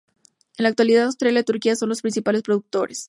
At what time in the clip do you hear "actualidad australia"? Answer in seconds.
0.69-1.41